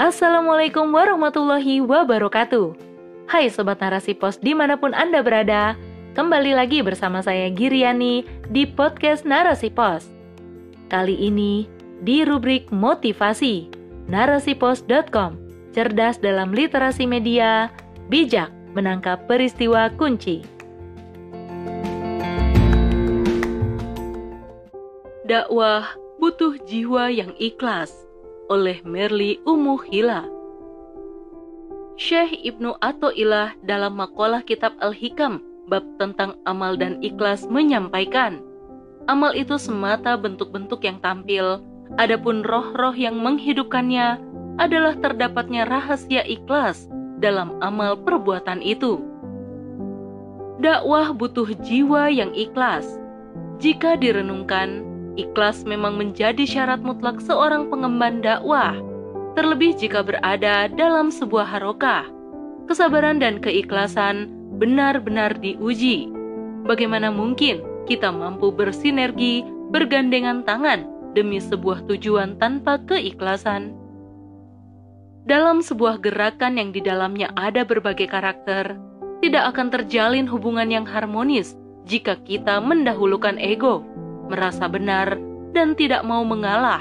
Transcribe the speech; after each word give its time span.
Assalamualaikum 0.00 0.88
warahmatullahi 0.88 1.84
wabarakatuh. 1.84 2.72
Hai 3.28 3.52
Sobat 3.52 3.76
Narasi 3.76 4.16
Pos 4.16 4.40
di 4.40 4.56
mana 4.56 4.80
pun 4.80 4.96
Anda 4.96 5.20
berada, 5.20 5.76
kembali 6.16 6.56
lagi 6.56 6.80
bersama 6.80 7.20
saya 7.20 7.52
Giriani 7.52 8.24
di 8.48 8.64
podcast 8.64 9.28
Narasi 9.28 9.68
Pos. 9.68 10.08
Kali 10.88 11.12
ini 11.12 11.68
di 12.00 12.24
rubrik 12.24 12.72
motivasi, 12.72 13.68
narasipos.com, 14.08 15.36
cerdas 15.76 16.16
dalam 16.16 16.56
literasi 16.56 17.04
media, 17.04 17.68
bijak 18.08 18.48
menangkap 18.72 19.28
peristiwa 19.28 19.92
kunci. 20.00 20.40
Dakwah 25.28 25.84
butuh 26.16 26.56
jiwa 26.64 27.12
yang 27.12 27.36
ikhlas 27.36 27.92
oleh 28.52 28.84
Merli 28.84 29.40
Umuhila. 29.48 30.28
Syekh 31.96 32.36
Ibnu 32.44 32.76
Athaillah 32.84 33.56
dalam 33.64 33.96
makalah 33.96 34.44
kitab 34.44 34.76
Al-Hikam 34.84 35.40
bab 35.72 35.80
tentang 35.96 36.36
amal 36.44 36.76
dan 36.76 37.00
ikhlas 37.00 37.48
menyampaikan, 37.48 38.44
amal 39.08 39.32
itu 39.32 39.56
semata 39.56 40.20
bentuk-bentuk 40.20 40.84
yang 40.84 41.00
tampil, 41.00 41.64
adapun 41.96 42.44
roh-roh 42.44 42.92
yang 42.92 43.16
menghidupkannya 43.24 44.20
adalah 44.60 44.92
terdapatnya 45.00 45.64
rahasia 45.64 46.20
ikhlas 46.28 46.92
dalam 47.24 47.56
amal 47.64 47.96
perbuatan 47.96 48.60
itu. 48.60 49.00
Dakwah 50.60 51.16
butuh 51.16 51.48
jiwa 51.64 52.12
yang 52.12 52.36
ikhlas. 52.36 52.84
Jika 53.62 53.96
direnungkan, 53.96 54.91
Ikhlas 55.20 55.68
memang 55.68 56.00
menjadi 56.00 56.48
syarat 56.48 56.80
mutlak 56.80 57.20
seorang 57.20 57.68
pengemban 57.68 58.24
dakwah, 58.24 58.72
terlebih 59.36 59.76
jika 59.76 60.00
berada 60.00 60.72
dalam 60.72 61.12
sebuah 61.12 61.44
harokah. 61.44 62.08
Kesabaran 62.64 63.20
dan 63.20 63.36
keikhlasan 63.36 64.32
benar-benar 64.56 65.36
diuji. 65.36 66.08
Bagaimana 66.64 67.12
mungkin 67.12 67.60
kita 67.84 68.08
mampu 68.08 68.48
bersinergi, 68.54 69.44
bergandengan 69.68 70.48
tangan 70.48 70.88
demi 71.12 71.36
sebuah 71.42 71.84
tujuan 71.92 72.40
tanpa 72.40 72.80
keikhlasan? 72.88 73.76
Dalam 75.28 75.60
sebuah 75.60 76.00
gerakan 76.00 76.56
yang 76.56 76.70
di 76.72 76.80
dalamnya 76.80 77.28
ada 77.36 77.68
berbagai 77.68 78.08
karakter, 78.08 78.80
tidak 79.20 79.54
akan 79.54 79.68
terjalin 79.70 80.26
hubungan 80.26 80.72
yang 80.72 80.86
harmonis 80.88 81.54
jika 81.84 82.18
kita 82.26 82.58
mendahulukan 82.58 83.38
ego 83.38 83.86
merasa 84.32 84.64
benar, 84.64 85.20
dan 85.52 85.76
tidak 85.76 86.00
mau 86.08 86.24
mengalah. 86.24 86.80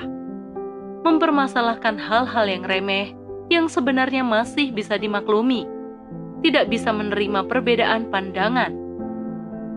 Mempermasalahkan 1.03 1.99
hal-hal 1.99 2.47
yang 2.47 2.63
remeh 2.63 3.11
yang 3.52 3.67
sebenarnya 3.67 4.23
masih 4.23 4.71
bisa 4.71 4.95
dimaklumi, 4.95 5.67
tidak 6.39 6.72
bisa 6.72 6.95
menerima 6.95 7.44
perbedaan 7.52 8.07
pandangan. 8.07 8.72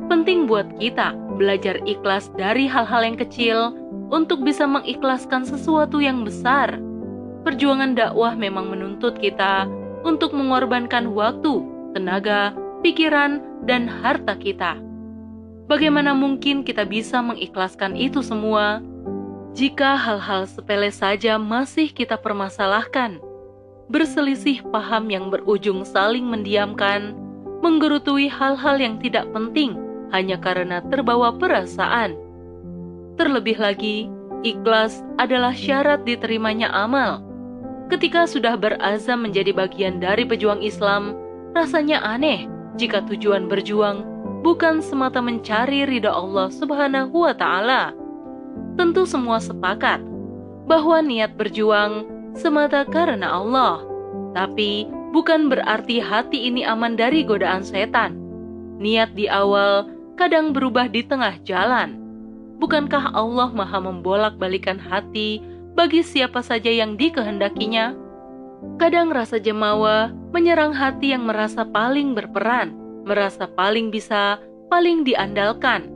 Penting 0.06 0.46
buat 0.46 0.70
kita 0.78 1.10
belajar 1.34 1.82
ikhlas 1.82 2.30
dari 2.38 2.70
hal-hal 2.70 3.02
yang 3.02 3.18
kecil 3.18 3.74
untuk 4.14 4.46
bisa 4.46 4.62
mengikhlaskan 4.62 5.42
sesuatu 5.42 5.98
yang 5.98 6.22
besar. 6.22 6.78
Perjuangan 7.42 7.98
dakwah 7.98 8.38
memang 8.38 8.70
menuntut 8.70 9.18
kita 9.18 9.66
untuk 10.06 10.30
mengorbankan 10.36 11.10
waktu, 11.10 11.64
tenaga, 11.98 12.54
pikiran, 12.84 13.42
dan 13.66 13.90
harta 13.90 14.36
kita. 14.38 14.76
Bagaimana 15.64 16.12
mungkin 16.12 16.60
kita 16.60 16.84
bisa 16.84 17.24
mengikhlaskan 17.24 17.96
itu 17.96 18.20
semua 18.20 18.84
jika 19.56 19.96
hal-hal 19.96 20.44
sepele 20.44 20.92
saja 20.92 21.40
masih 21.40 21.88
kita 21.88 22.20
permasalahkan? 22.20 23.16
Berselisih 23.88 24.60
paham 24.68 25.08
yang 25.08 25.32
berujung 25.32 25.88
saling 25.88 26.28
mendiamkan, 26.28 27.16
menggerutui 27.64 28.28
hal-hal 28.28 28.76
yang 28.76 29.00
tidak 29.00 29.24
penting 29.32 29.76
hanya 30.12 30.36
karena 30.36 30.84
terbawa 30.92 31.32
perasaan. 31.32 32.12
Terlebih 33.16 33.56
lagi, 33.56 34.12
ikhlas 34.44 35.00
adalah 35.16 35.56
syarat 35.56 36.04
diterimanya 36.04 36.68
amal. 36.76 37.24
Ketika 37.88 38.28
sudah 38.28 38.60
berazam 38.60 39.24
menjadi 39.24 39.56
bagian 39.56 39.96
dari 39.96 40.28
pejuang 40.28 40.60
Islam, 40.60 41.16
rasanya 41.56 42.04
aneh 42.04 42.48
jika 42.76 43.00
tujuan 43.08 43.48
berjuang 43.48 44.13
bukan 44.44 44.84
semata 44.84 45.24
mencari 45.24 45.88
ridha 45.88 46.12
Allah 46.12 46.52
Subhanahu 46.52 47.24
wa 47.24 47.32
Ta'ala. 47.32 47.96
Tentu 48.76 49.08
semua 49.08 49.40
sepakat 49.40 50.04
bahwa 50.68 51.00
niat 51.00 51.40
berjuang 51.40 52.04
semata 52.36 52.84
karena 52.84 53.40
Allah, 53.40 53.80
tapi 54.36 54.84
bukan 55.16 55.48
berarti 55.48 55.96
hati 55.96 56.52
ini 56.52 56.60
aman 56.60 56.92
dari 56.92 57.24
godaan 57.24 57.64
setan. 57.64 58.20
Niat 58.76 59.16
di 59.16 59.32
awal 59.32 59.88
kadang 60.20 60.52
berubah 60.52 60.92
di 60.92 61.00
tengah 61.00 61.40
jalan. 61.48 61.96
Bukankah 62.60 63.16
Allah 63.16 63.48
Maha 63.48 63.80
membolak-balikan 63.80 64.76
hati 64.76 65.40
bagi 65.72 66.04
siapa 66.04 66.44
saja 66.44 66.68
yang 66.68 67.00
dikehendakinya? 67.00 67.96
Kadang 68.76 69.08
rasa 69.08 69.40
jemawa 69.40 70.12
menyerang 70.36 70.76
hati 70.76 71.16
yang 71.16 71.24
merasa 71.24 71.64
paling 71.64 72.12
berperan 72.12 72.83
merasa 73.04 73.44
paling 73.46 73.92
bisa, 73.92 74.40
paling 74.72 75.04
diandalkan, 75.04 75.88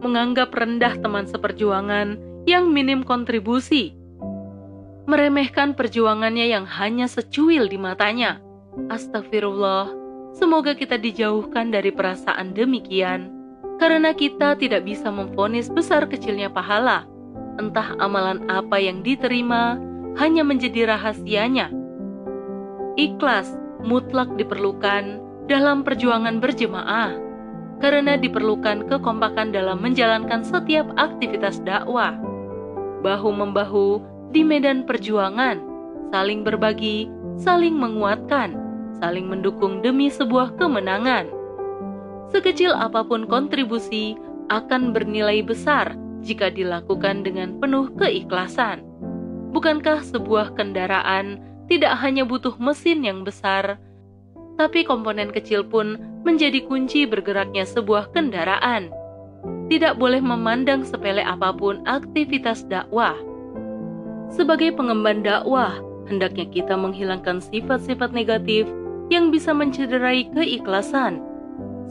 menganggap 0.00 0.54
rendah 0.54 0.94
teman 1.02 1.26
seperjuangan 1.26 2.16
yang 2.46 2.70
minim 2.70 3.02
kontribusi, 3.02 3.96
meremehkan 5.04 5.72
perjuangannya 5.76 6.48
yang 6.48 6.64
hanya 6.64 7.08
secuil 7.08 7.68
di 7.68 7.76
matanya. 7.76 8.40
Astagfirullah, 8.90 9.92
semoga 10.34 10.74
kita 10.74 10.98
dijauhkan 10.98 11.70
dari 11.70 11.94
perasaan 11.94 12.52
demikian, 12.52 13.30
karena 13.78 14.12
kita 14.12 14.58
tidak 14.58 14.84
bisa 14.84 15.08
memfonis 15.08 15.70
besar 15.70 16.06
kecilnya 16.06 16.50
pahala. 16.50 17.06
Entah 17.54 17.94
amalan 18.02 18.42
apa 18.50 18.82
yang 18.82 19.06
diterima, 19.06 19.78
hanya 20.18 20.42
menjadi 20.42 20.90
rahasianya. 20.90 21.70
Ikhlas 22.98 23.50
mutlak 23.82 24.30
diperlukan 24.34 25.23
dalam 25.44 25.84
perjuangan 25.84 26.40
berjemaah, 26.40 27.12
karena 27.82 28.16
diperlukan 28.16 28.88
kekompakan 28.88 29.52
dalam 29.52 29.82
menjalankan 29.82 30.40
setiap 30.40 30.88
aktivitas 30.96 31.60
dakwah. 31.62 32.16
Bahu-membahu 33.04 34.00
di 34.32 34.40
medan 34.40 34.88
perjuangan, 34.88 35.60
saling 36.08 36.40
berbagi, 36.42 37.12
saling 37.36 37.76
menguatkan, 37.76 38.56
saling 39.02 39.28
mendukung 39.28 39.84
demi 39.84 40.08
sebuah 40.08 40.56
kemenangan. 40.56 41.28
Sekecil 42.32 42.72
apa 42.72 43.04
pun 43.04 43.28
kontribusi 43.28 44.16
akan 44.48 44.96
bernilai 44.96 45.44
besar 45.44 45.92
jika 46.24 46.48
dilakukan 46.48 47.20
dengan 47.20 47.60
penuh 47.60 47.92
keikhlasan. 48.00 48.80
Bukankah 49.52 50.02
sebuah 50.02 50.56
kendaraan 50.56 51.38
tidak 51.68 52.00
hanya 52.00 52.24
butuh 52.24 52.56
mesin 52.56 53.04
yang 53.04 53.22
besar, 53.22 53.78
tapi 54.54 54.86
komponen 54.86 55.34
kecil 55.34 55.66
pun 55.66 55.98
menjadi 56.22 56.62
kunci 56.64 57.04
bergeraknya 57.04 57.66
sebuah 57.66 58.10
kendaraan. 58.14 58.90
Tidak 59.68 60.00
boleh 60.00 60.20
memandang 60.20 60.84
sepele 60.86 61.20
apa 61.20 61.52
pun 61.52 61.84
aktivitas 61.84 62.64
dakwah. 62.68 63.16
Sebagai 64.32 64.72
pengemban 64.72 65.20
dakwah, 65.20 65.76
hendaknya 66.08 66.48
kita 66.48 66.74
menghilangkan 66.74 67.40
sifat-sifat 67.44 68.12
negatif 68.16 68.68
yang 69.12 69.28
bisa 69.28 69.52
mencederai 69.52 70.28
keikhlasan. 70.32 71.20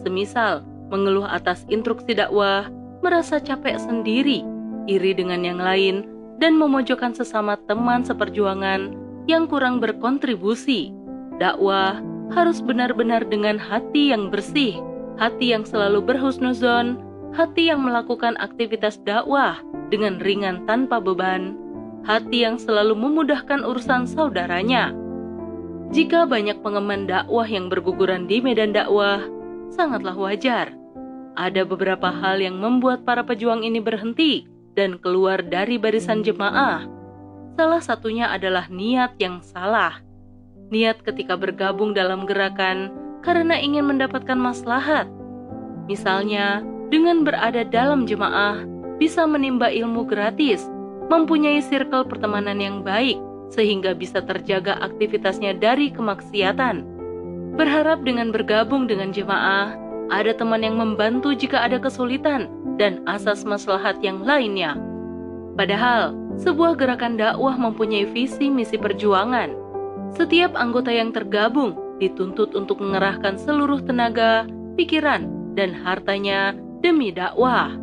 Semisal, 0.02 0.66
mengeluh 0.90 1.26
atas 1.30 1.66
instruksi 1.70 2.18
dakwah, 2.18 2.68
merasa 3.06 3.38
capek 3.38 3.78
sendiri, 3.78 4.42
iri 4.90 5.12
dengan 5.14 5.46
yang 5.46 5.62
lain, 5.62 6.06
dan 6.42 6.58
memojokkan 6.58 7.14
sesama 7.14 7.56
teman 7.70 8.02
seperjuangan 8.02 8.94
yang 9.30 9.48
kurang 9.48 9.80
berkontribusi. 9.80 10.92
Dakwah 11.38 12.13
harus 12.34 12.60
benar-benar 12.60 13.24
dengan 13.30 13.62
hati 13.62 14.10
yang 14.10 14.34
bersih, 14.34 14.82
hati 15.22 15.54
yang 15.54 15.64
selalu 15.64 16.02
berhusnuzon, 16.02 16.98
hati 17.38 17.70
yang 17.70 17.86
melakukan 17.86 18.34
aktivitas 18.42 18.98
dakwah 19.06 19.62
dengan 19.94 20.18
ringan 20.18 20.66
tanpa 20.66 20.98
beban, 20.98 21.54
hati 22.04 22.44
yang 22.44 22.58
selalu 22.58 22.98
memudahkan 22.98 23.62
urusan 23.62 24.10
saudaranya. 24.10 24.92
Jika 25.94 26.26
banyak 26.26 26.66
pengemban 26.66 27.06
dakwah 27.06 27.46
yang 27.46 27.70
berguguran 27.70 28.26
di 28.26 28.42
medan 28.42 28.74
dakwah, 28.74 29.22
sangatlah 29.70 30.18
wajar. 30.18 30.74
Ada 31.38 31.66
beberapa 31.66 32.10
hal 32.10 32.42
yang 32.42 32.58
membuat 32.58 33.06
para 33.06 33.22
pejuang 33.22 33.62
ini 33.62 33.78
berhenti 33.78 34.50
dan 34.74 34.98
keluar 34.98 35.46
dari 35.46 35.78
barisan 35.78 36.26
jemaah. 36.26 36.86
Salah 37.54 37.82
satunya 37.82 38.34
adalah 38.34 38.66
niat 38.74 39.18
yang 39.22 39.46
salah 39.46 40.02
niat 40.70 41.02
ketika 41.04 41.36
bergabung 41.36 41.92
dalam 41.92 42.24
gerakan 42.30 42.94
karena 43.24 43.56
ingin 43.58 43.88
mendapatkan 43.88 44.38
maslahat. 44.38 45.08
Misalnya, 45.88 46.64
dengan 46.94 47.26
berada 47.26 47.66
dalam 47.66 48.06
jemaah, 48.06 48.64
bisa 49.02 49.26
menimba 49.26 49.72
ilmu 49.74 50.06
gratis, 50.06 50.70
mempunyai 51.10 51.60
circle 51.60 52.06
pertemanan 52.06 52.62
yang 52.62 52.86
baik, 52.86 53.18
sehingga 53.50 53.98
bisa 53.98 54.22
terjaga 54.24 54.78
aktivitasnya 54.80 55.58
dari 55.58 55.90
kemaksiatan. 55.90 56.86
Berharap 57.58 58.06
dengan 58.06 58.30
bergabung 58.34 58.86
dengan 58.86 59.14
jemaah, 59.14 59.76
ada 60.12 60.34
teman 60.36 60.62
yang 60.62 60.78
membantu 60.78 61.32
jika 61.34 61.64
ada 61.64 61.80
kesulitan 61.80 62.50
dan 62.76 63.02
asas 63.06 63.48
maslahat 63.48 64.02
yang 64.02 64.22
lainnya. 64.26 64.76
Padahal, 65.54 66.18
sebuah 66.42 66.74
gerakan 66.82 67.16
dakwah 67.16 67.54
mempunyai 67.54 68.10
visi 68.10 68.50
misi 68.50 68.76
perjuangan. 68.76 69.63
Setiap 70.14 70.54
anggota 70.54 70.94
yang 70.94 71.10
tergabung 71.10 71.98
dituntut 71.98 72.54
untuk 72.54 72.86
mengerahkan 72.86 73.38
seluruh 73.42 73.82
tenaga, 73.82 74.46
pikiran, 74.78 75.26
dan 75.58 75.74
hartanya 75.74 76.54
demi 76.86 77.10
dakwah. 77.10 77.74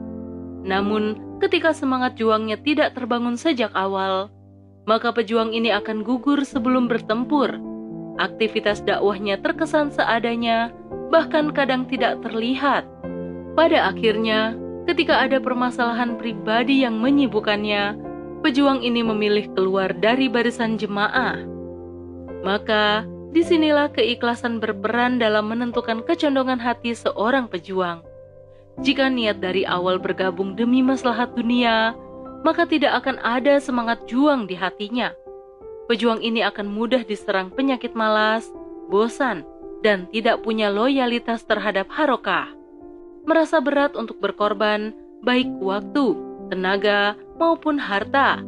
Namun, 0.62 1.18
ketika 1.42 1.74
semangat 1.74 2.14
juangnya 2.14 2.60
tidak 2.62 2.94
terbangun 2.94 3.34
sejak 3.34 3.74
awal, 3.74 4.30
maka 4.86 5.10
pejuang 5.10 5.50
ini 5.50 5.74
akan 5.74 6.06
gugur 6.06 6.42
sebelum 6.46 6.86
bertempur. 6.86 7.58
Aktivitas 8.22 8.84
dakwahnya 8.86 9.40
terkesan 9.42 9.90
seadanya, 9.90 10.70
bahkan 11.10 11.50
kadang 11.50 11.88
tidak 11.90 12.22
terlihat. 12.22 12.86
Pada 13.58 13.90
akhirnya, 13.90 14.54
ketika 14.86 15.18
ada 15.18 15.42
permasalahan 15.42 16.14
pribadi 16.14 16.86
yang 16.86 17.02
menyibukkannya, 17.02 17.98
pejuang 18.46 18.86
ini 18.86 19.02
memilih 19.02 19.50
keluar 19.58 19.90
dari 19.96 20.30
barisan 20.30 20.78
jemaah. 20.78 21.59
Maka, 22.40 23.04
di 23.30 23.44
sinilah 23.44 23.92
keikhlasan 23.92 24.58
berperan 24.58 25.20
dalam 25.20 25.48
menentukan 25.52 26.02
kecondongan 26.02 26.58
hati 26.58 26.96
seorang 26.96 27.46
pejuang. 27.46 28.02
Jika 28.80 29.12
niat 29.12 29.44
dari 29.44 29.68
awal 29.68 30.00
bergabung 30.00 30.56
demi 30.56 30.80
maslahat 30.80 31.36
dunia, 31.36 31.92
maka 32.40 32.64
tidak 32.64 33.04
akan 33.04 33.20
ada 33.20 33.60
semangat 33.60 34.00
juang 34.08 34.48
di 34.48 34.56
hatinya. 34.56 35.12
Pejuang 35.86 36.24
ini 36.24 36.40
akan 36.40 36.70
mudah 36.70 37.04
diserang 37.04 37.52
penyakit 37.52 37.92
malas, 37.92 38.48
bosan, 38.88 39.44
dan 39.84 40.08
tidak 40.08 40.40
punya 40.40 40.72
loyalitas 40.72 41.44
terhadap 41.44 41.90
harokah 41.92 42.60
merasa 43.28 43.60
berat 43.60 43.96
untuk 43.96 44.18
berkorban, 44.20 44.92
baik 45.24 45.48
waktu, 45.60 46.16
tenaga, 46.48 47.16
maupun 47.36 47.76
harta. 47.76 48.40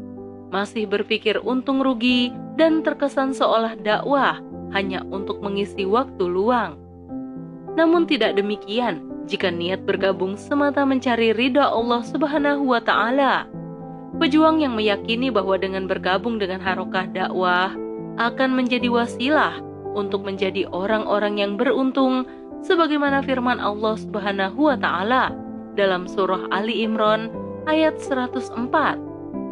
Masih 0.52 0.84
berpikir 0.84 1.40
untung 1.40 1.80
rugi 1.80 2.28
dan 2.60 2.84
terkesan 2.84 3.32
seolah 3.32 3.72
dakwah 3.80 4.36
hanya 4.76 5.00
untuk 5.08 5.40
mengisi 5.40 5.88
waktu 5.88 6.28
luang. 6.28 6.76
Namun 7.72 8.04
tidak 8.04 8.36
demikian 8.36 9.08
jika 9.24 9.48
niat 9.48 9.88
bergabung 9.88 10.36
semata 10.36 10.84
mencari 10.84 11.32
ridha 11.32 11.64
Allah 11.64 12.04
Subhanahu 12.04 12.68
wa 12.68 12.84
taala. 12.84 13.48
Pejuang 14.20 14.60
yang 14.60 14.76
meyakini 14.76 15.32
bahwa 15.32 15.56
dengan 15.56 15.88
bergabung 15.88 16.36
dengan 16.36 16.60
harokah 16.60 17.08
dakwah 17.08 17.72
akan 18.20 18.50
menjadi 18.52 18.92
wasilah 18.92 19.56
untuk 19.96 20.28
menjadi 20.28 20.68
orang-orang 20.68 21.40
yang 21.40 21.56
beruntung 21.56 22.28
sebagaimana 22.60 23.24
firman 23.24 23.56
Allah 23.56 23.96
Subhanahu 23.96 24.68
wa 24.68 24.76
taala 24.76 25.32
dalam 25.80 26.04
surah 26.04 26.52
Ali 26.52 26.84
Imran 26.84 27.32
ayat 27.64 27.96
104 28.04 28.52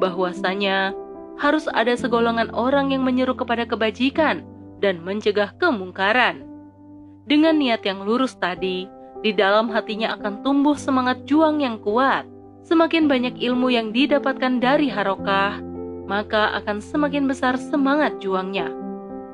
bahwasanya 0.00 0.96
harus 1.36 1.68
ada 1.72 1.92
segolongan 1.96 2.48
orang 2.56 2.92
yang 2.92 3.04
menyeru 3.04 3.36
kepada 3.36 3.68
kebajikan 3.68 4.42
dan 4.80 5.00
mencegah 5.04 5.52
kemungkaran. 5.60 6.44
Dengan 7.28 7.60
niat 7.60 7.84
yang 7.84 8.02
lurus 8.02 8.34
tadi, 8.36 8.88
di 9.20 9.30
dalam 9.36 9.68
hatinya 9.68 10.16
akan 10.16 10.40
tumbuh 10.40 10.74
semangat 10.74 11.28
juang 11.28 11.60
yang 11.60 11.76
kuat. 11.80 12.24
Semakin 12.64 13.08
banyak 13.08 13.40
ilmu 13.40 13.72
yang 13.72 13.92
didapatkan 13.92 14.60
dari 14.60 14.88
harokah, 14.92 15.60
maka 16.08 16.52
akan 16.60 16.80
semakin 16.80 17.24
besar 17.28 17.56
semangat 17.56 18.20
juangnya. 18.20 18.68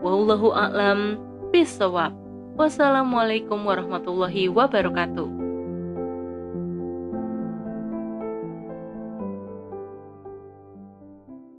Wallahu 0.02 0.54
a'lam 0.54 1.18
bisawab. 1.50 2.14
Wassalamualaikum 2.56 3.60
warahmatullahi 3.66 4.48
wabarakatuh. 4.48 5.35